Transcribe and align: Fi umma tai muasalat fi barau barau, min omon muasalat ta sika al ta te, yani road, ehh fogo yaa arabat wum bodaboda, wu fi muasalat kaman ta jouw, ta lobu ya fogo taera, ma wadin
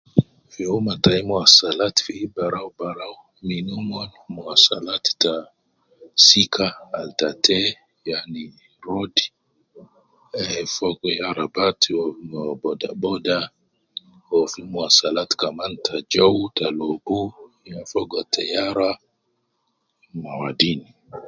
Fi 0.51 0.61
umma 0.77 0.93
tai 1.03 1.19
muasalat 1.29 1.95
fi 2.05 2.13
barau 2.35 2.69
barau, 2.79 3.15
min 3.47 3.65
omon 3.79 4.09
muasalat 4.35 5.05
ta 5.21 5.33
sika 6.27 6.67
al 6.99 7.09
ta 7.19 7.29
te, 7.45 7.59
yani 8.09 8.43
road, 8.85 9.15
ehh 10.39 10.65
fogo 10.75 11.07
yaa 11.17 11.29
arabat 11.31 11.79
wum 11.97 12.17
bodaboda, 12.61 13.37
wu 14.29 14.39
fi 14.53 14.61
muasalat 14.73 15.31
kaman 15.41 15.73
ta 15.85 15.95
jouw, 16.13 16.37
ta 16.57 16.65
lobu 16.79 17.19
ya 17.69 17.79
fogo 17.91 18.19
taera, 18.33 18.89
ma 20.21 20.31
wadin 20.39 20.79